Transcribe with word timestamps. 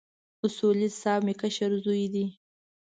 اصولي 0.45 0.89
صیب 1.01 1.21
مې 1.25 1.33
کشر 1.41 1.71
زوی 1.83 2.05
دی. 2.13 2.25